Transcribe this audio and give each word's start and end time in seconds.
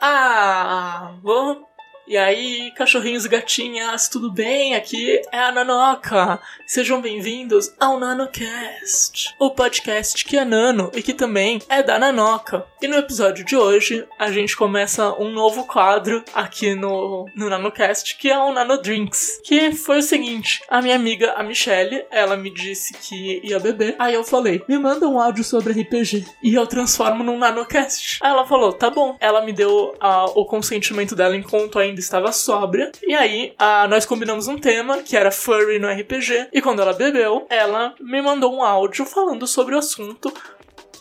Ah, 0.00 1.18
vou 1.22 1.65
e 2.06 2.16
aí, 2.16 2.70
cachorrinhos 2.76 3.24
e 3.24 3.28
gatinhas, 3.28 4.08
tudo 4.08 4.30
bem? 4.30 4.76
Aqui 4.76 5.20
é 5.32 5.40
a 5.40 5.50
Nanoca. 5.50 6.40
Sejam 6.64 7.00
bem-vindos 7.00 7.74
ao 7.80 7.98
NanoCast, 7.98 9.34
o 9.40 9.50
podcast 9.50 10.24
que 10.24 10.36
é 10.36 10.44
nano 10.44 10.90
e 10.94 11.02
que 11.02 11.12
também 11.12 11.60
é 11.68 11.82
da 11.82 11.98
Nanoca. 11.98 12.64
E 12.80 12.86
no 12.86 12.96
episódio 12.96 13.44
de 13.44 13.56
hoje, 13.56 14.06
a 14.18 14.30
gente 14.30 14.56
começa 14.56 15.12
um 15.20 15.32
novo 15.32 15.64
quadro 15.64 16.22
aqui 16.32 16.74
no, 16.74 17.28
no 17.34 17.50
NanoCast, 17.50 18.16
que 18.16 18.30
é 18.30 18.38
o 18.38 18.52
Nano 18.52 18.80
Drinks. 18.80 19.40
Que 19.44 19.72
foi 19.72 19.98
o 19.98 20.02
seguinte, 20.02 20.62
a 20.68 20.80
minha 20.80 20.94
amiga, 20.94 21.32
a 21.32 21.42
Michelle, 21.42 22.04
ela 22.10 22.36
me 22.36 22.50
disse 22.50 22.94
que 22.94 23.40
ia 23.42 23.58
beber. 23.58 23.96
Aí 23.98 24.14
eu 24.14 24.22
falei, 24.22 24.62
me 24.68 24.78
manda 24.78 25.08
um 25.08 25.20
áudio 25.20 25.42
sobre 25.42 25.72
RPG. 25.80 26.24
E 26.42 26.54
eu 26.54 26.66
transformo 26.66 27.24
num 27.24 27.38
NanoCast. 27.38 28.18
Aí 28.22 28.30
ela 28.30 28.46
falou, 28.46 28.72
tá 28.72 28.90
bom. 28.90 29.16
Ela 29.18 29.42
me 29.42 29.52
deu 29.52 29.94
uh, 29.94 30.32
o 30.34 30.44
consentimento 30.44 31.16
dela 31.16 31.36
enquanto 31.36 31.78
ainda 31.78 31.95
ainda 31.96 32.00
estava 32.00 32.32
sóbria. 32.32 32.92
E 33.02 33.14
aí, 33.14 33.54
a, 33.58 33.88
nós 33.88 34.04
combinamos 34.04 34.46
um 34.46 34.58
tema, 34.58 34.98
que 34.98 35.16
era 35.16 35.30
furry 35.30 35.78
no 35.78 35.88
RPG. 35.88 36.48
E 36.52 36.60
quando 36.60 36.82
ela 36.82 36.92
bebeu, 36.92 37.46
ela 37.48 37.94
me 38.00 38.20
mandou 38.20 38.54
um 38.54 38.62
áudio 38.62 39.06
falando 39.06 39.46
sobre 39.46 39.74
o 39.74 39.78
assunto 39.78 40.32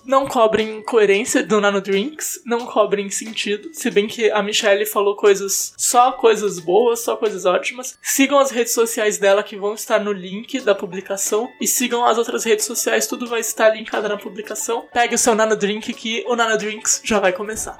não 0.05 0.27
cobrem 0.27 0.83
coerência 0.83 1.41
do 1.41 1.59
Nano 1.59 1.81
Drinks, 1.81 2.39
não 2.45 2.59
cobrem 2.59 3.09
sentido. 3.09 3.71
Se 3.73 3.89
bem 3.89 4.05
que 4.05 4.29
a 4.29 4.43
Michelle 4.43 4.85
falou 4.85 5.15
coisas, 5.15 5.73
só 5.75 6.11
coisas 6.11 6.59
boas, 6.59 6.99
só 6.99 7.15
coisas 7.15 7.43
ótimas. 7.43 7.97
Sigam 8.03 8.37
as 8.37 8.51
redes 8.51 8.71
sociais 8.71 9.17
dela 9.17 9.41
que 9.41 9.57
vão 9.57 9.73
estar 9.73 9.99
no 9.99 10.11
link 10.11 10.59
da 10.59 10.75
publicação. 10.75 11.49
E 11.59 11.67
sigam 11.67 12.05
as 12.05 12.19
outras 12.19 12.43
redes 12.43 12.65
sociais, 12.65 13.07
tudo 13.07 13.25
vai 13.25 13.39
estar 13.39 13.69
linkado 13.69 14.07
na 14.07 14.15
publicação. 14.15 14.85
Pegue 14.93 15.15
o 15.15 15.17
seu 15.17 15.33
Nano 15.33 15.55
Drink 15.55 15.91
que 15.91 16.23
o 16.27 16.35
Nano 16.35 16.55
Drinks 16.55 17.01
já 17.03 17.19
vai 17.19 17.33
começar. 17.33 17.75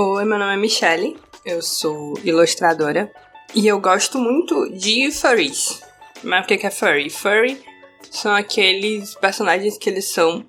Oi, 0.00 0.24
meu 0.24 0.38
nome 0.38 0.54
é 0.54 0.56
Michelle, 0.56 1.16
eu 1.44 1.60
sou 1.60 2.14
ilustradora 2.22 3.10
e 3.52 3.66
eu 3.66 3.80
gosto 3.80 4.16
muito 4.16 4.70
de 4.70 5.10
furries. 5.10 5.82
Mas 6.22 6.44
o 6.44 6.46
que 6.46 6.64
é 6.64 6.70
furry? 6.70 7.10
Furry 7.10 7.60
são 8.08 8.32
aqueles 8.32 9.16
personagens 9.16 9.76
que 9.76 9.90
eles 9.90 10.04
são 10.04 10.46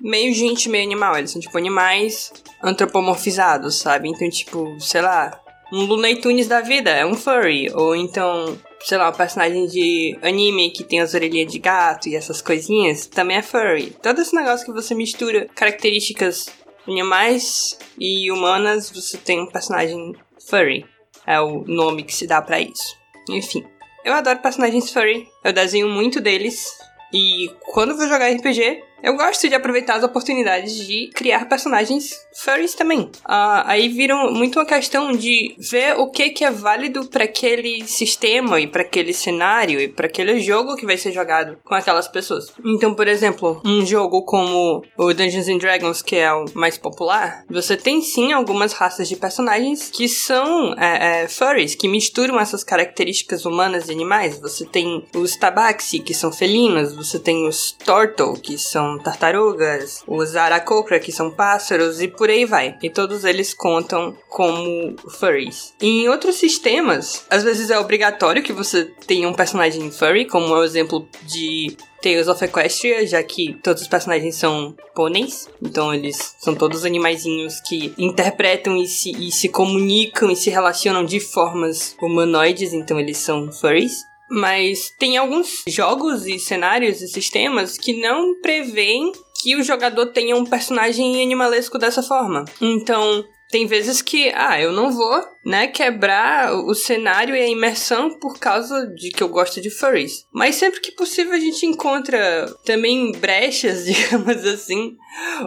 meio 0.00 0.32
gente, 0.32 0.70
meio 0.70 0.82
animal. 0.82 1.18
Eles 1.18 1.30
são 1.30 1.42
tipo 1.42 1.58
animais 1.58 2.32
antropomorfizados, 2.62 3.76
sabe? 3.76 4.08
Então, 4.08 4.30
tipo, 4.30 4.80
sei 4.80 5.02
lá, 5.02 5.42
um 5.70 5.84
Looney 5.84 6.18
Tunes 6.22 6.48
da 6.48 6.62
vida 6.62 6.88
é 6.88 7.04
um 7.04 7.12
furry. 7.12 7.70
Ou 7.74 7.94
então, 7.94 8.58
sei 8.80 8.96
lá, 8.96 9.10
um 9.10 9.12
personagem 9.12 9.66
de 9.66 10.18
anime 10.22 10.70
que 10.70 10.82
tem 10.82 11.02
as 11.02 11.12
orelhinhas 11.12 11.52
de 11.52 11.58
gato 11.58 12.08
e 12.08 12.16
essas 12.16 12.40
coisinhas 12.40 13.04
também 13.04 13.36
é 13.36 13.42
furry. 13.42 13.94
Todo 14.02 14.22
esse 14.22 14.34
negócio 14.34 14.64
que 14.64 14.72
você 14.72 14.94
mistura 14.94 15.46
características 15.54 16.46
animais 16.86 17.78
e 17.98 18.30
humanas, 18.30 18.90
você 18.90 19.16
tem 19.18 19.40
um 19.40 19.46
personagem 19.46 20.14
furry. 20.48 20.86
É 21.26 21.40
o 21.40 21.64
nome 21.66 22.04
que 22.04 22.14
se 22.14 22.26
dá 22.26 22.40
para 22.40 22.60
isso. 22.60 22.96
Enfim, 23.28 23.64
eu 24.04 24.14
adoro 24.14 24.38
personagens 24.38 24.92
furry. 24.92 25.28
Eu 25.42 25.52
desenho 25.52 25.88
muito 25.88 26.20
deles. 26.20 26.78
E 27.12 27.50
quando 27.72 27.96
vou 27.96 28.06
jogar 28.06 28.30
RPG, 28.30 28.82
eu 29.02 29.16
gosto 29.16 29.48
de 29.48 29.54
aproveitar 29.54 29.96
as 29.96 30.04
oportunidades 30.04 30.86
de 30.86 31.10
criar 31.14 31.48
personagens 31.48 32.10
furries 32.34 32.74
também. 32.74 33.00
Uh, 33.00 33.62
aí 33.64 33.88
viram 33.88 34.32
muito 34.32 34.58
uma 34.58 34.66
questão 34.66 35.12
de 35.12 35.54
ver 35.58 35.98
o 35.98 36.10
que, 36.10 36.30
que 36.30 36.44
é 36.44 36.50
válido 36.50 37.06
para 37.06 37.24
aquele 37.24 37.86
sistema 37.86 38.60
e 38.60 38.66
para 38.66 38.82
aquele 38.82 39.12
cenário 39.12 39.80
e 39.80 39.88
para 39.88 40.06
aquele 40.06 40.40
jogo 40.40 40.76
que 40.76 40.86
vai 40.86 40.96
ser 40.96 41.12
jogado 41.12 41.58
com 41.64 41.74
aquelas 41.74 42.08
pessoas. 42.08 42.52
Então, 42.64 42.94
por 42.94 43.08
exemplo, 43.08 43.60
um 43.64 43.84
jogo 43.84 44.22
como 44.22 44.82
o 44.96 45.14
Dungeons 45.14 45.48
and 45.48 45.58
Dragons, 45.58 46.02
que 46.02 46.16
é 46.16 46.32
o 46.32 46.46
mais 46.54 46.78
popular, 46.78 47.44
você 47.48 47.76
tem 47.76 48.00
sim 48.00 48.32
algumas 48.32 48.72
raças 48.72 49.08
de 49.08 49.16
personagens 49.16 49.90
que 49.90 50.08
são 50.08 50.74
é, 50.78 51.22
é, 51.22 51.28
furries, 51.28 51.74
que 51.74 51.88
misturam 51.88 52.38
essas 52.40 52.64
características 52.64 53.44
humanas 53.44 53.88
e 53.88 53.92
animais. 53.92 54.38
Você 54.40 54.64
tem 54.64 55.06
os 55.14 55.36
tabaxi, 55.36 56.00
que 56.00 56.14
são 56.14 56.32
felinos, 56.32 56.94
você 56.94 57.18
tem 57.18 57.46
os 57.46 57.72
turtle, 57.72 58.34
que 58.40 58.58
são 58.58 58.95
tartarugas, 58.98 60.02
os 60.06 60.36
aracocra, 60.36 61.00
que 61.00 61.12
são 61.12 61.30
pássaros, 61.30 62.00
e 62.00 62.08
por 62.08 62.30
aí 62.30 62.44
vai. 62.44 62.76
E 62.82 62.90
todos 62.90 63.24
eles 63.24 63.54
contam 63.54 64.16
como 64.28 64.96
furries. 65.18 65.74
Em 65.80 66.08
outros 66.08 66.36
sistemas, 66.36 67.24
às 67.30 67.42
vezes 67.42 67.70
é 67.70 67.78
obrigatório 67.78 68.42
que 68.42 68.52
você 68.52 68.84
tenha 69.06 69.28
um 69.28 69.34
personagem 69.34 69.90
furry, 69.90 70.26
como 70.26 70.54
é 70.54 70.58
o 70.58 70.64
exemplo 70.64 71.08
de 71.22 71.76
Tales 72.02 72.28
of 72.28 72.44
Equestria, 72.44 73.06
já 73.06 73.22
que 73.22 73.54
todos 73.62 73.82
os 73.82 73.88
personagens 73.88 74.36
são 74.36 74.76
pôneis, 74.94 75.48
então 75.60 75.92
eles 75.92 76.36
são 76.38 76.54
todos 76.54 76.84
animaizinhos 76.84 77.60
que 77.60 77.92
interpretam 77.98 78.76
e 78.76 78.86
se, 78.86 79.10
e 79.10 79.32
se 79.32 79.48
comunicam 79.48 80.30
e 80.30 80.36
se 80.36 80.50
relacionam 80.50 81.04
de 81.04 81.18
formas 81.18 81.96
humanoides, 82.00 82.72
então 82.72 83.00
eles 83.00 83.18
são 83.18 83.50
furries. 83.50 84.04
Mas 84.30 84.90
tem 84.98 85.16
alguns 85.16 85.62
jogos 85.68 86.26
e 86.26 86.38
cenários 86.38 87.00
e 87.00 87.08
sistemas 87.08 87.78
que 87.78 88.00
não 88.00 88.40
preveem 88.40 89.12
que 89.42 89.56
o 89.56 89.62
jogador 89.62 90.06
tenha 90.06 90.36
um 90.36 90.44
personagem 90.44 91.22
animalesco 91.22 91.78
dessa 91.78 92.02
forma. 92.02 92.44
Então, 92.60 93.24
tem 93.50 93.66
vezes 93.66 94.02
que, 94.02 94.32
ah, 94.34 94.60
eu 94.60 94.72
não 94.72 94.90
vou, 94.90 95.24
né, 95.44 95.68
quebrar 95.68 96.52
o 96.52 96.74
cenário 96.74 97.34
e 97.34 97.40
a 97.40 97.48
imersão 97.48 98.18
por 98.18 98.38
causa 98.38 98.86
de 98.88 99.10
que 99.10 99.22
eu 99.22 99.28
gosto 99.28 99.60
de 99.60 99.70
furries. 99.70 100.24
Mas 100.32 100.56
sempre 100.56 100.80
que 100.80 100.92
possível 100.92 101.32
a 101.32 101.38
gente 101.38 101.64
encontra 101.64 102.52
também 102.64 103.12
brechas, 103.12 103.84
digamos 103.86 104.44
assim, 104.44 104.96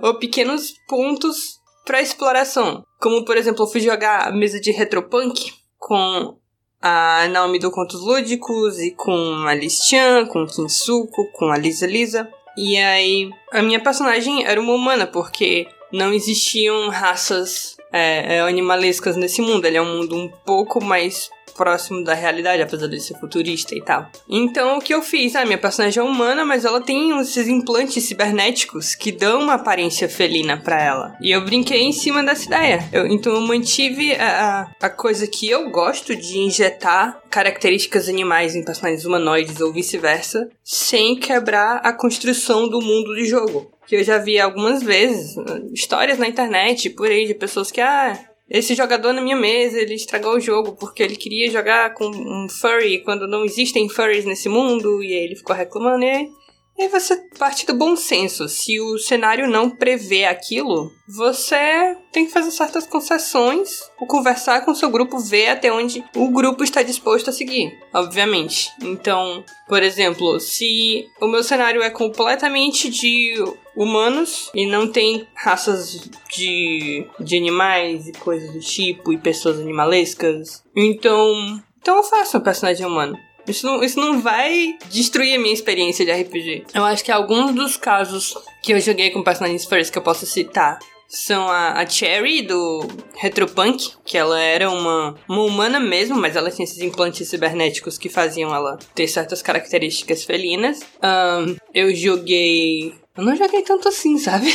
ou 0.02 0.18
pequenos 0.18 0.74
pontos 0.88 1.60
para 1.86 2.02
exploração. 2.02 2.84
Como, 3.02 3.26
por 3.26 3.36
exemplo, 3.36 3.64
eu 3.64 3.70
fui 3.70 3.82
jogar 3.82 4.28
a 4.28 4.32
mesa 4.32 4.60
de 4.60 4.72
Retropunk 4.72 5.54
com 5.78 6.38
a 6.82 7.28
Naomi 7.30 7.60
do 7.60 7.72
Contos 7.72 8.02
Lúdicos 8.02 8.80
e 8.80 8.92
com 8.92 9.46
a 9.46 9.54
Liz 9.54 9.80
Chan, 9.86 10.26
com 10.28 10.46
Kinsuko, 10.46 11.26
com 11.34 11.46
a 11.52 11.58
Lisa 11.58 11.86
Lisa. 11.86 12.30
E 12.58 12.78
aí, 12.78 13.30
a 13.52 13.62
minha 13.62 13.80
personagem 13.80 14.46
era 14.46 14.60
uma 14.60 14.74
humana, 14.74 15.08
porque 15.08 15.68
não 15.92 16.14
existiam 16.14 16.90
raças 16.90 17.78
é, 17.92 18.38
é 18.38 18.42
animalescas 18.42 19.16
nesse 19.16 19.42
mundo. 19.42 19.66
Ele 19.66 19.78
é 19.78 19.82
um 19.82 19.98
mundo 19.98 20.16
um 20.16 20.30
pouco 20.46 20.84
mais 20.84 21.30
próximo 21.60 22.06
da 22.06 22.14
realidade, 22.14 22.62
apesar 22.62 22.88
de 22.88 23.02
ser 23.02 23.20
futurista 23.20 23.76
e 23.76 23.82
tal. 23.82 24.10
Então, 24.30 24.78
o 24.78 24.82
que 24.82 24.94
eu 24.94 25.02
fiz? 25.02 25.36
Ah, 25.36 25.44
minha 25.44 25.58
personagem 25.58 26.00
é 26.00 26.06
humana, 26.06 26.46
mas 26.46 26.64
ela 26.64 26.80
tem 26.80 27.20
esses 27.20 27.50
implantes 27.50 28.06
cibernéticos 28.06 28.96
que 28.96 29.12
dão 29.12 29.42
uma 29.42 29.56
aparência 29.56 30.08
felina 30.08 30.56
para 30.56 30.82
ela. 30.82 31.18
E 31.22 31.32
eu 31.32 31.44
brinquei 31.44 31.82
em 31.82 31.92
cima 31.92 32.24
dessa 32.24 32.46
ideia. 32.46 32.88
Eu, 32.94 33.06
então, 33.08 33.34
eu 33.34 33.42
mantive 33.42 34.14
a, 34.14 34.72
a 34.80 34.90
coisa 34.90 35.28
que 35.28 35.50
eu 35.50 35.70
gosto 35.70 36.16
de 36.16 36.38
injetar 36.38 37.22
características 37.30 38.08
animais 38.08 38.56
em 38.56 38.64
personagens 38.64 39.04
humanoides 39.04 39.60
ou 39.60 39.74
vice-versa, 39.74 40.48
sem 40.64 41.20
quebrar 41.20 41.82
a 41.84 41.92
construção 41.92 42.70
do 42.70 42.80
mundo 42.80 43.14
de 43.16 43.26
jogo 43.26 43.70
que 43.90 43.96
eu 43.96 44.04
já 44.04 44.20
vi 44.20 44.40
algumas 44.40 44.84
vezes, 44.84 45.36
histórias 45.74 46.20
na 46.20 46.28
internet 46.28 46.92
por 46.92 47.10
aí 47.10 47.26
de 47.26 47.34
pessoas 47.34 47.72
que, 47.72 47.82
ah, 47.82 48.16
esse 48.50 48.74
jogador 48.74 49.14
na 49.14 49.22
minha 49.22 49.36
mesa, 49.36 49.80
ele 49.80 49.94
estragou 49.94 50.36
o 50.36 50.40
jogo 50.40 50.76
porque 50.76 51.04
ele 51.04 51.16
queria 51.16 51.52
jogar 51.52 51.94
com 51.94 52.06
um 52.08 52.48
furry 52.50 53.00
quando 53.00 53.28
não 53.28 53.46
existem 53.46 53.88
furries 53.88 54.26
nesse 54.26 54.50
mundo, 54.50 55.04
e 55.04 55.14
aí 55.14 55.26
ele 55.26 55.36
ficou 55.36 55.56
reclamando, 55.56 56.04
e 56.04 56.32
e 56.80 56.88
você 56.88 57.18
parte 57.38 57.66
do 57.66 57.74
bom 57.74 57.96
senso. 57.96 58.48
Se 58.48 58.80
o 58.80 58.98
cenário 58.98 59.50
não 59.50 59.70
prevê 59.70 60.24
aquilo, 60.24 60.92
você 61.06 61.98
tem 62.12 62.26
que 62.26 62.32
fazer 62.32 62.52
certas 62.52 62.88
concessões, 62.88 63.82
ou 64.00 64.08
conversar 64.08 64.64
com 64.64 64.74
seu 64.74 64.90
grupo, 64.90 65.20
ver 65.20 65.50
até 65.50 65.72
onde 65.72 66.04
o 66.16 66.30
grupo 66.30 66.64
está 66.64 66.82
disposto 66.82 67.30
a 67.30 67.34
seguir, 67.34 67.78
obviamente. 67.94 68.72
Então, 68.82 69.44
por 69.68 69.84
exemplo, 69.84 70.40
se 70.40 71.06
o 71.20 71.28
meu 71.28 71.44
cenário 71.44 71.84
é 71.84 71.90
completamente 71.90 72.90
de 72.90 73.36
humanos 73.76 74.50
e 74.56 74.66
não 74.66 74.88
tem 74.88 75.28
raças 75.36 76.10
de, 76.34 77.06
de 77.20 77.38
animais 77.38 78.08
e 78.08 78.14
coisas 78.14 78.54
do 78.54 78.60
tipo 78.60 79.12
e 79.12 79.18
pessoas 79.18 79.60
animalescas, 79.60 80.64
então, 80.76 81.62
então 81.82 81.98
eu 81.98 82.04
faço 82.04 82.38
um 82.38 82.42
personagem 82.42 82.86
humano. 82.86 83.18
Isso 83.50 83.66
não, 83.66 83.84
isso 83.84 84.00
não 84.00 84.22
vai 84.22 84.78
destruir 84.90 85.36
a 85.36 85.40
minha 85.40 85.54
experiência 85.54 86.06
de 86.06 86.12
RPG. 86.12 86.66
Eu 86.74 86.86
acho 86.86 87.04
que 87.04 87.12
alguns 87.12 87.54
dos 87.54 87.76
casos 87.76 88.36
que 88.62 88.74
eu 88.74 88.80
joguei 88.80 89.10
com 89.10 89.24
personagens 89.24 89.66
first 89.66 89.92
que 89.92 89.98
eu 89.98 90.04
posso 90.04 90.26
citar 90.26 90.78
são 91.08 91.50
a, 91.50 91.82
a 91.82 91.88
Cherry 91.88 92.44
do 92.44 92.88
Retropunk, 93.16 93.94
que 94.06 94.16
ela 94.16 94.40
era 94.40 94.70
uma, 94.70 95.16
uma 95.28 95.42
humana 95.42 95.80
mesmo, 95.80 96.16
mas 96.16 96.36
ela 96.36 96.52
tinha 96.52 96.64
esses 96.64 96.80
implantes 96.80 97.28
cibernéticos 97.28 97.98
que 97.98 98.08
faziam 98.08 98.54
ela 98.54 98.78
ter 98.94 99.08
certas 99.08 99.42
características 99.42 100.24
felinas. 100.24 100.82
Um, 101.04 101.56
eu 101.74 101.94
joguei. 101.96 102.94
Eu 103.18 103.24
não 103.24 103.36
joguei 103.36 103.64
tanto 103.64 103.90
assim, 103.90 104.20
sabe? 104.20 104.54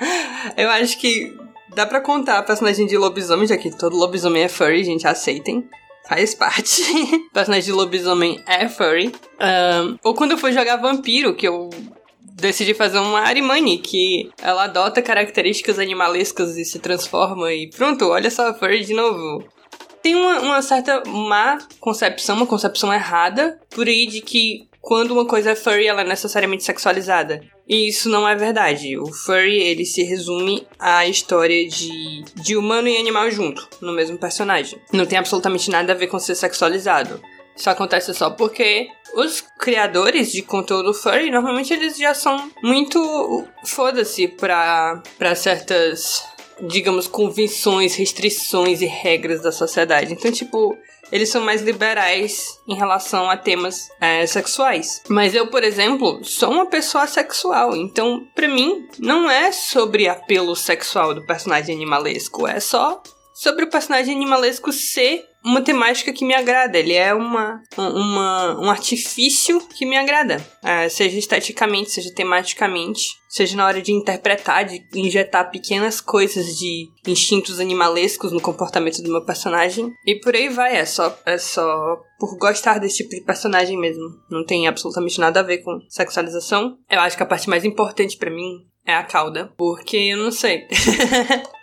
eu 0.56 0.70
acho 0.70 0.98
que 0.98 1.36
dá 1.74 1.84
pra 1.84 2.00
contar 2.00 2.38
a 2.38 2.42
personagem 2.42 2.86
de 2.86 2.96
lobisomem, 2.96 3.46
já 3.46 3.58
que 3.58 3.70
todo 3.76 3.94
lobisomem 3.94 4.44
é 4.44 4.48
furry, 4.48 4.82
gente, 4.82 5.06
aceitem 5.06 5.68
faz 6.10 6.34
parte. 6.34 6.82
o 6.82 7.30
personagem 7.30 7.66
de 7.66 7.72
lobisomem 7.72 8.42
é 8.44 8.68
furry. 8.68 9.12
Um, 9.40 9.96
ou 10.02 10.12
quando 10.12 10.32
eu 10.32 10.38
fui 10.38 10.52
jogar 10.52 10.76
vampiro, 10.76 11.36
que 11.36 11.46
eu 11.46 11.70
decidi 12.32 12.74
fazer 12.74 12.98
uma 12.98 13.20
Arimani, 13.20 13.78
que 13.78 14.28
ela 14.42 14.64
adota 14.64 15.00
características 15.00 15.78
animalescas 15.78 16.56
e 16.56 16.64
se 16.64 16.80
transforma 16.80 17.52
e 17.52 17.70
pronto, 17.70 18.08
olha 18.08 18.28
só, 18.28 18.52
furry 18.52 18.84
de 18.84 18.92
novo. 18.92 19.44
Tem 20.02 20.16
uma, 20.16 20.40
uma 20.40 20.62
certa 20.62 21.02
má 21.06 21.58
concepção, 21.78 22.34
uma 22.36 22.46
concepção 22.46 22.92
errada 22.92 23.60
por 23.70 23.86
aí 23.86 24.06
de 24.06 24.20
que 24.20 24.68
quando 24.80 25.12
uma 25.12 25.26
coisa 25.26 25.50
é 25.50 25.54
furry, 25.54 25.86
ela 25.86 26.00
é 26.00 26.04
necessariamente 26.04 26.64
sexualizada. 26.64 27.40
E 27.70 27.86
isso 27.86 28.08
não 28.08 28.26
é 28.26 28.34
verdade. 28.34 28.98
O 28.98 29.06
furry, 29.12 29.62
ele 29.62 29.84
se 29.84 30.02
resume 30.02 30.66
à 30.76 31.06
história 31.06 31.68
de, 31.68 32.24
de 32.34 32.56
humano 32.56 32.88
e 32.88 32.96
animal 32.96 33.30
junto, 33.30 33.68
no 33.80 33.92
mesmo 33.92 34.18
personagem. 34.18 34.80
Não 34.92 35.06
tem 35.06 35.16
absolutamente 35.16 35.70
nada 35.70 35.92
a 35.92 35.96
ver 35.96 36.08
com 36.08 36.18
ser 36.18 36.34
sexualizado. 36.34 37.22
Isso 37.56 37.70
acontece 37.70 38.12
só 38.12 38.28
porque 38.30 38.88
os 39.14 39.44
criadores 39.56 40.32
de 40.32 40.42
conteúdo 40.42 40.92
furry, 40.92 41.30
normalmente 41.30 41.72
eles 41.72 41.96
já 41.96 42.12
são 42.12 42.50
muito 42.60 43.46
foda-se 43.64 44.26
pra, 44.26 45.00
pra 45.16 45.36
certas, 45.36 46.24
digamos, 46.62 47.06
convenções, 47.06 47.94
restrições 47.94 48.80
e 48.80 48.86
regras 48.86 49.42
da 49.42 49.52
sociedade. 49.52 50.12
Então, 50.12 50.32
tipo, 50.32 50.76
eles 51.12 51.28
são 51.30 51.42
mais 51.42 51.62
liberais 51.62 52.60
em 52.66 52.74
relação 52.74 53.28
a 53.30 53.36
temas 53.36 53.88
é, 54.00 54.26
sexuais. 54.26 55.02
Mas 55.08 55.34
eu, 55.34 55.48
por 55.48 55.64
exemplo, 55.64 56.24
sou 56.24 56.50
uma 56.50 56.66
pessoa 56.66 57.06
sexual, 57.06 57.76
então 57.76 58.26
para 58.34 58.48
mim 58.48 58.86
não 58.98 59.30
é 59.30 59.52
sobre 59.52 60.08
apelo 60.08 60.54
sexual 60.54 61.14
do 61.14 61.26
personagem 61.26 61.74
animalesco, 61.74 62.46
é 62.46 62.60
só 62.60 63.02
sobre 63.32 63.64
o 63.64 63.70
personagem 63.70 64.14
animalesco 64.14 64.72
ser 64.72 65.29
uma 65.44 65.62
temática 65.62 66.12
que 66.12 66.24
me 66.24 66.34
agrada. 66.34 66.78
Ele 66.78 66.94
é 66.94 67.14
uma, 67.14 67.62
uma, 67.76 68.60
um 68.60 68.70
artifício 68.70 69.60
que 69.68 69.86
me 69.86 69.96
agrada. 69.96 70.44
É, 70.62 70.88
seja 70.88 71.18
esteticamente, 71.18 71.90
seja 71.90 72.12
tematicamente, 72.14 73.08
seja 73.28 73.56
na 73.56 73.66
hora 73.66 73.80
de 73.80 73.92
interpretar, 73.92 74.64
de 74.64 74.82
injetar 74.94 75.50
pequenas 75.50 76.00
coisas 76.00 76.58
de 76.58 76.88
instintos 77.06 77.60
animalescos 77.60 78.32
no 78.32 78.40
comportamento 78.40 79.02
do 79.02 79.10
meu 79.10 79.24
personagem. 79.24 79.90
E 80.06 80.16
por 80.16 80.34
aí 80.34 80.48
vai. 80.48 80.76
É 80.76 80.84
só, 80.84 81.16
é 81.24 81.38
só 81.38 81.98
por 82.18 82.36
gostar 82.36 82.78
desse 82.78 82.98
tipo 82.98 83.10
de 83.10 83.22
personagem 83.22 83.78
mesmo. 83.78 84.04
Não 84.30 84.44
tem 84.44 84.68
absolutamente 84.68 85.18
nada 85.18 85.40
a 85.40 85.44
ver 85.44 85.58
com 85.58 85.80
sexualização. 85.88 86.76
Eu 86.90 87.00
acho 87.00 87.16
que 87.16 87.22
a 87.22 87.26
parte 87.26 87.48
mais 87.48 87.64
importante 87.64 88.16
para 88.16 88.30
mim 88.30 88.66
é 88.86 88.94
a 88.94 89.04
cauda. 89.04 89.52
Porque 89.56 89.96
eu 89.96 90.18
não 90.18 90.30
sei. 90.30 90.66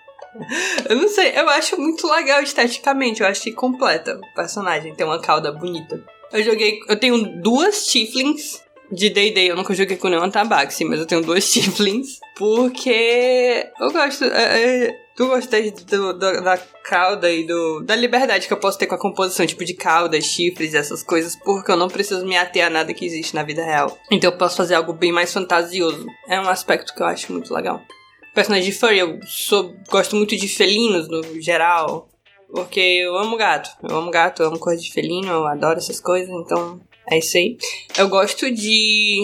eu 0.90 0.96
não 0.96 1.08
sei, 1.10 1.32
eu 1.36 1.50
acho 1.50 1.80
muito 1.80 2.08
legal 2.08 2.42
esteticamente, 2.42 3.22
eu 3.22 3.28
acho 3.28 3.42
que 3.42 3.52
completa 3.52 4.18
o 4.18 4.36
personagem, 4.36 4.94
tem 4.96 5.06
uma 5.06 5.22
cauda 5.22 5.52
bonita. 5.52 6.04
Eu 6.32 6.44
joguei, 6.44 6.80
eu 6.88 7.00
tenho 7.00 7.42
duas 7.42 7.86
Tiflins 7.86 8.62
de 8.92 9.10
Day-Day, 9.10 9.50
eu 9.50 9.56
nunca 9.56 9.74
joguei 9.74 9.98
com 9.98 10.08
nenhuma 10.08 10.30
Tabaxi, 10.30 10.86
mas 10.86 11.00
eu 11.00 11.06
tenho 11.06 11.22
duas 11.22 11.48
Tiflins, 11.52 12.20
porque 12.38 13.70
eu 13.80 13.92
gosto, 13.92 14.26
é, 14.26 14.86
é, 14.86 15.00
tu 15.16 15.28
gosta 15.28 15.60
do, 15.62 16.14
do, 16.14 16.42
da 16.42 16.58
cauda 16.84 17.30
e 17.32 17.46
do, 17.46 17.82
da 17.82 17.96
liberdade 17.96 18.48
que 18.48 18.54
eu 18.54 18.60
posso 18.60 18.78
ter 18.78 18.88
com 18.88 18.96
a 18.96 19.00
composição, 19.00 19.46
tipo 19.46 19.66
de 19.66 19.74
cauda, 19.74 20.20
chifres 20.22 20.74
e 20.74 20.78
essas 20.78 21.04
coisas, 21.04 21.36
porque 21.36 21.72
eu 21.72 21.78
não 21.78 21.88
preciso 21.88 22.26
me 22.26 22.38
ater 22.38 22.66
a 22.66 22.70
nada 22.70 22.94
que 22.94 23.06
existe 23.06 23.36
na 23.36 23.44
vida 23.44 23.64
real. 23.64 23.98
Então 24.12 24.32
eu 24.32 24.38
posso 24.38 24.56
fazer 24.56 24.76
algo 24.76 24.94
bem 24.94 25.12
mais 25.12 25.34
fantasioso. 25.34 26.06
É 26.28 26.40
um 26.40 26.48
aspecto 26.48 26.94
que 26.94 27.02
eu 27.02 27.08
acho 27.08 27.32
muito 27.34 27.54
legal 27.54 27.84
personagem 28.38 28.70
de 28.70 28.78
furry, 28.78 29.00
eu 29.00 29.20
sou, 29.26 29.74
gosto 29.90 30.16
muito 30.16 30.38
de 30.38 30.48
felinos 30.48 31.08
no 31.08 31.42
geral. 31.42 32.08
Porque 32.54 32.80
eu 32.80 33.18
amo 33.18 33.36
gato. 33.36 33.72
Eu 33.82 33.98
amo 33.98 34.12
gato, 34.12 34.44
eu 34.44 34.50
amo 34.50 34.60
coisa 34.60 34.80
de 34.80 34.94
felino, 34.94 35.28
eu 35.28 35.48
adoro 35.48 35.80
essas 35.80 36.00
coisas, 36.00 36.30
então 36.30 36.80
é 37.10 37.18
isso 37.18 37.36
aí. 37.36 37.58
Eu 37.98 38.08
gosto 38.08 38.50
de. 38.52 39.24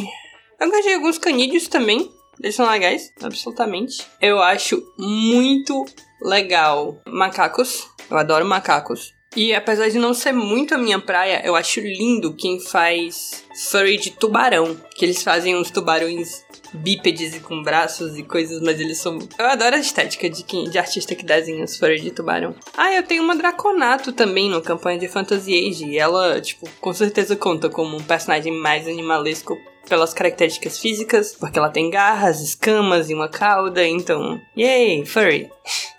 Eu 0.60 0.68
gosto 0.68 0.84
de 0.84 0.94
alguns 0.96 1.20
canídeos 1.20 1.68
também. 1.68 2.12
Eles 2.42 2.56
são 2.56 2.68
legais, 2.68 3.14
absolutamente. 3.22 4.04
Eu 4.20 4.42
acho 4.42 4.84
muito 4.98 5.86
legal 6.20 6.98
macacos. 7.08 7.88
Eu 8.10 8.18
adoro 8.18 8.46
macacos. 8.46 9.13
E 9.36 9.54
apesar 9.54 9.90
de 9.90 9.98
não 9.98 10.14
ser 10.14 10.32
muito 10.32 10.76
a 10.76 10.78
minha 10.78 11.00
praia, 11.00 11.42
eu 11.44 11.56
acho 11.56 11.80
lindo 11.80 12.34
quem 12.34 12.60
faz 12.60 13.44
furry 13.72 13.98
de 13.98 14.12
tubarão. 14.12 14.78
Que 14.96 15.06
eles 15.06 15.24
fazem 15.24 15.56
uns 15.56 15.72
tubarões 15.72 16.46
bípedes 16.72 17.36
e 17.36 17.40
com 17.40 17.62
braços 17.62 18.18
e 18.18 18.24
coisas, 18.24 18.62
mas 18.62 18.80
eles 18.80 19.00
são. 19.00 19.18
Eu 19.38 19.46
adoro 19.46 19.76
a 19.76 19.80
estética 19.80 20.30
de, 20.30 20.44
quem, 20.44 20.66
de 20.66 20.78
artista 20.78 21.16
que 21.16 21.26
desenha 21.26 21.64
as 21.64 21.78
flores 21.78 22.02
de 22.02 22.12
tubarão. 22.12 22.56
Ah, 22.78 22.94
eu 22.94 23.04
tenho 23.04 23.24
uma 23.24 23.36
Draconato 23.36 24.12
também 24.12 24.50
no 24.50 24.62
campanha 24.62 25.00
de 25.00 25.08
Fantasy 25.08 25.68
Age. 25.68 25.86
E 25.86 25.98
ela, 25.98 26.40
tipo, 26.40 26.70
com 26.80 26.94
certeza 26.94 27.36
conta 27.36 27.70
como 27.70 27.98
um 27.98 28.04
personagem 28.04 28.54
mais 28.54 28.88
animalesco 28.88 29.58
pelas 29.90 30.14
características 30.14 30.80
físicas, 30.80 31.36
porque 31.38 31.58
ela 31.58 31.70
tem 31.70 31.90
garras, 31.90 32.40
escamas 32.40 33.10
e 33.10 33.14
uma 33.16 33.28
cauda, 33.28 33.86
então. 33.86 34.40
Yay, 34.56 35.06
furry! 35.06 35.50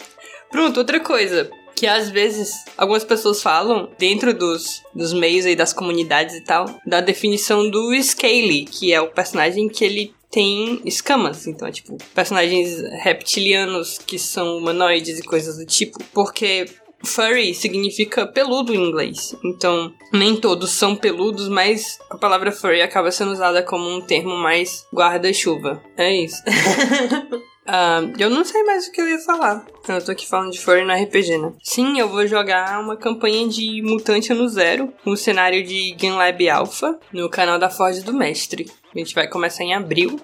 Pronto, 0.51 0.79
outra 0.79 1.01
coisa 1.01 1.51
que 1.75 1.87
às 1.87 2.11
vezes 2.11 2.65
algumas 2.77 3.05
pessoas 3.05 3.43
falam 3.43 3.89
dentro 3.99 4.33
dos, 4.33 4.83
dos 4.95 5.13
meios 5.13 5.47
aí 5.47 5.57
das 5.57 5.73
comunidades 5.73 6.35
e 6.37 6.41
tal, 6.41 6.67
da 6.87 7.01
definição 7.01 7.69
do 7.69 7.95
Scaly, 8.03 8.65
que 8.65 8.93
é 8.93 9.01
o 9.01 9.11
personagem 9.11 9.69
que 9.69 9.85
ele 9.85 10.15
tem 10.31 10.81
escamas. 10.85 11.47
Então, 11.47 11.69
é 11.69 11.71
tipo, 11.73 11.97
personagens 12.15 12.81
reptilianos 13.03 13.99
que 13.99 14.19
são 14.19 14.59
humanoides 14.59 15.19
e 15.19 15.23
coisas 15.23 15.59
do 15.59 15.65
tipo. 15.65 16.03
Porque 16.13 16.67
furry 17.05 17.55
significa 17.55 18.27
peludo 18.27 18.75
em 18.75 18.89
inglês. 18.89 19.37
Então, 19.45 19.93
nem 20.13 20.37
todos 20.37 20.71
são 20.71 20.97
peludos, 20.97 21.49
mas 21.49 21.99
a 22.11 22.17
palavra 22.17 22.51
furry 22.51 22.83
acaba 22.83 23.13
sendo 23.13 23.33
usada 23.33 23.63
como 23.63 23.89
um 23.89 24.01
termo 24.01 24.37
mais 24.37 24.85
guarda-chuva. 24.93 25.81
É 25.97 26.13
isso. 26.13 26.43
Uh, 27.67 28.13
eu 28.19 28.29
não 28.29 28.45
sei 28.45 28.63
mais 28.63 28.87
o 28.87 28.93
que 28.93 29.01
eu 29.01 29.09
ia 29.09 29.19
falar. 29.19 29.65
Eu 29.89 30.05
tô 30.05 30.13
aqui 30.13 30.27
falando 30.27 30.53
de 30.53 30.61
Furry 30.61 30.85
no 30.85 30.93
RPG, 30.93 31.39
né? 31.39 31.53
Sim, 31.63 31.99
eu 31.99 32.09
vou 32.09 32.27
jogar 32.27 32.81
uma 32.81 32.97
campanha 32.97 33.49
de 33.49 33.83
Mutante 33.83 34.33
no 34.35 34.49
Zero, 34.49 34.93
um 35.07 35.17
cenário 35.17 35.65
de 35.65 35.93
Game 35.93 36.17
Lab 36.17 36.49
Alpha, 36.49 36.99
no 37.13 37.29
canal 37.29 37.59
da 37.59 37.71
Forge 37.71 38.03
do 38.03 38.13
Mestre. 38.13 38.71
A 38.95 38.99
gente 38.99 39.15
vai 39.15 39.29
começar 39.29 39.65
em 39.65 39.75
abril. 39.75 40.21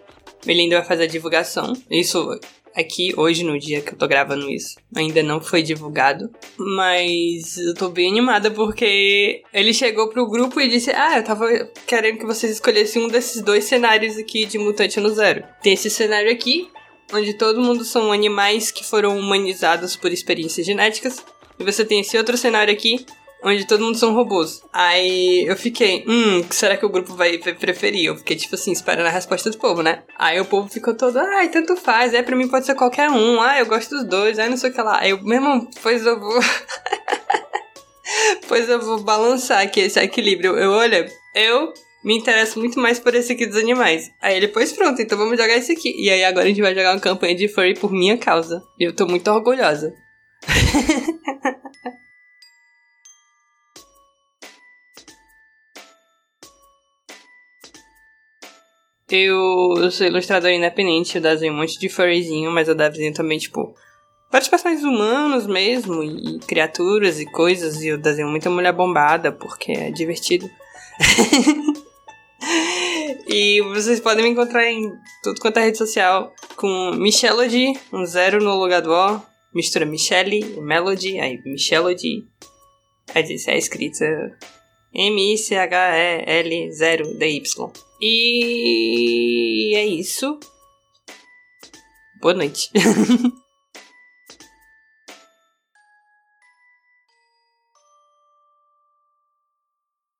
Ele 0.46 0.62
ainda 0.62 0.78
vai 0.78 0.87
fazer 0.87 1.04
a 1.04 1.06
divulgação. 1.06 1.72
Isso 1.90 2.38
aqui, 2.75 3.12
hoje, 3.16 3.44
no 3.44 3.58
dia 3.58 3.81
que 3.81 3.92
eu 3.92 3.98
tô 3.98 4.06
gravando 4.06 4.50
isso, 4.50 4.76
ainda 4.94 5.22
não 5.22 5.40
foi 5.40 5.62
divulgado. 5.62 6.31
Mas 6.56 7.56
eu 7.58 7.75
tô 7.75 7.88
bem 7.88 8.10
animada 8.10 8.50
porque 8.50 9.42
ele 9.52 9.75
chegou 9.75 10.08
pro 10.08 10.28
grupo 10.28 10.60
e 10.60 10.69
disse: 10.69 10.90
Ah, 10.90 11.19
eu 11.19 11.25
tava 11.25 11.46
querendo 11.87 12.19
que 12.19 12.26
vocês 12.26 12.52
escolhessem 12.52 13.04
um 13.04 13.08
desses 13.08 13.42
dois 13.42 13.64
cenários 13.64 14.16
aqui 14.16 14.44
de 14.44 14.58
Mutante 14.58 15.00
no 15.00 15.10
Zero. 15.10 15.44
Tem 15.62 15.72
esse 15.72 15.90
cenário 15.90 16.31
aqui, 16.31 16.70
onde 17.12 17.35
todo 17.35 17.61
mundo 17.61 17.85
são 17.85 18.12
animais 18.12 18.71
que 18.71 18.85
foram 18.85 19.19
humanizados 19.19 19.97
por 19.97 20.12
experiências 20.12 20.67
genéticas. 20.67 21.25
E 21.59 21.64
você 21.64 21.85
tem 21.85 22.00
esse 22.00 22.17
outro 22.17 22.37
cenário 22.37 22.73
aqui, 22.73 23.05
onde 23.43 23.67
todo 23.67 23.85
mundo 23.85 23.99
são 23.99 24.14
robôs. 24.14 24.62
Aí 24.73 25.45
eu 25.47 25.57
fiquei, 25.57 26.05
hum, 26.07 26.45
será 26.50 26.76
que 26.76 26.87
o 26.87 26.88
grupo 26.88 27.14
vai 27.14 27.38
preferir? 27.38 28.07
Eu 28.07 28.17
fiquei, 28.17 28.37
tipo 28.37 28.55
assim, 28.55 28.73
esperando 28.73 29.07
a 29.07 29.11
resposta 29.11 29.50
do 29.50 29.59
povo, 29.59 29.83
né? 29.83 30.02
Aí 30.19 30.40
o 30.40 30.45
povo 30.45 30.69
ficou 30.69 30.95
todo, 30.95 31.19
ai, 31.19 31.49
tanto 31.49 31.76
faz, 31.76 32.14
é, 32.14 32.23
pra 32.23 32.37
mim 32.37 32.49
pode 32.49 32.67
ser 32.67 32.75
qualquer 32.75 33.11
um, 33.11 33.40
ah, 33.40 33.59
eu 33.59 33.67
gosto 33.67 33.90
dos 33.90 34.05
dois, 34.05 34.38
aí 34.38 34.49
não 34.49 34.57
sei 34.57 34.71
o 34.71 34.73
que 34.73 34.81
lá. 34.81 35.00
Aí 35.00 35.11
eu, 35.11 35.23
meu 35.23 35.35
irmão, 35.35 35.69
pois 35.83 36.05
eu 36.05 36.19
vou. 36.19 36.40
pois 38.49 38.69
eu 38.69 38.81
vou 38.81 39.02
balançar 39.02 39.62
aqui 39.62 39.81
esse 39.81 39.99
equilíbrio. 40.00 40.57
Eu, 40.57 40.71
olha, 40.71 41.07
eu 41.35 41.73
me 42.02 42.16
interesso 42.16 42.59
muito 42.59 42.80
mais 42.80 42.99
por 42.99 43.14
esse 43.14 43.33
aqui 43.33 43.47
dos 43.47 43.57
animais. 43.57 44.11
Aí 44.21 44.37
ele, 44.37 44.49
pois 44.49 44.73
pronto, 44.73 45.00
então 45.02 45.16
vamos 45.19 45.38
jogar 45.38 45.57
esse 45.57 45.73
aqui. 45.73 45.95
E 45.99 46.11
aí 46.11 46.25
agora 46.25 46.47
a 46.47 46.49
gente 46.49 46.62
vai 46.62 46.75
jogar 46.75 46.95
uma 46.95 47.00
campanha 47.00 47.35
de 47.35 47.47
furry 47.49 47.75
por 47.75 47.92
minha 47.92 48.16
causa. 48.16 48.62
E 48.78 48.85
eu 48.85 48.95
tô 48.95 49.07
muito 49.07 49.30
orgulhosa. 49.30 49.92
eu, 59.11 59.90
sou 59.90 60.07
ilustrador 60.07 60.50
independente, 60.50 61.16
eu 61.16 61.23
desenho 61.23 61.52
um 61.52 61.57
monte 61.57 61.78
de 61.78 61.88
furryzinho, 61.88 62.50
mas 62.50 62.69
eu 62.69 62.75
desenho 62.75 63.12
também, 63.12 63.38
tipo, 63.38 63.75
vários 64.30 64.49
personagens 64.49 64.85
humanos 64.85 65.47
mesmo, 65.47 66.02
e 66.02 66.38
criaturas 66.40 67.21
e 67.21 67.26
coisas, 67.26 67.83
e 67.83 67.88
eu 67.88 67.99
desenho 67.99 68.28
muita 68.28 68.49
mulher 68.49 68.73
bombada, 68.73 69.30
porque 69.33 69.73
é 69.73 69.90
divertido. 69.90 70.49
e 73.32 73.62
vocês 73.62 74.00
podem 74.00 74.25
me 74.25 74.30
encontrar 74.30 74.68
em 74.68 74.92
tudo 75.22 75.40
quanto 75.40 75.58
é 75.58 75.66
rede 75.66 75.78
social 75.78 76.34
com 76.56 76.90
Michelody, 76.96 77.75
um 77.92 78.04
zero 78.04 78.42
no 78.42 78.56
lugar 78.56 78.82
do 78.82 78.90
O, 78.90 79.22
mistura 79.54 79.87
Michelle 79.87 80.40
e 80.40 80.60
Melody, 80.60 81.20
aí 81.20 81.40
Michelody. 81.44 82.26
Aí 83.14 83.37
é 83.46 83.56
escrita 83.56 84.04
M-I-C-H-E-L-0-D-Y. 84.92 87.72
E 88.02 89.76
é 89.76 89.87
isso. 89.87 90.40
Boa 92.20 92.34
noite. 92.34 92.68